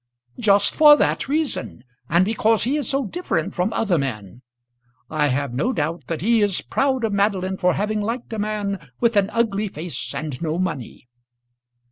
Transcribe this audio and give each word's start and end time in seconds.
"Just 0.39 0.73
for 0.73 0.97
that 0.97 1.27
reason; 1.27 1.83
and 2.09 2.25
because 2.25 2.63
he 2.63 2.75
is 2.75 2.89
so 2.89 3.05
different 3.05 3.53
from 3.53 3.71
other 3.71 3.99
men. 3.99 4.41
I 5.11 5.27
have 5.27 5.53
no 5.53 5.71
doubt 5.73 6.07
that 6.07 6.21
he 6.21 6.41
is 6.41 6.59
proud 6.61 7.03
of 7.03 7.13
Madeline 7.13 7.57
for 7.57 7.75
having 7.75 8.01
liked 8.01 8.33
a 8.33 8.39
man 8.39 8.89
with 8.99 9.15
an 9.15 9.29
ugly 9.29 9.67
face 9.67 10.15
and 10.15 10.41
no 10.41 10.57
money." 10.57 11.07